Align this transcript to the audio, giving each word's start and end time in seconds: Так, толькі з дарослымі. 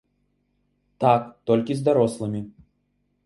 Так, 1.03 1.21
толькі 1.51 1.77
з 1.81 1.85
дарослымі. 1.91 2.41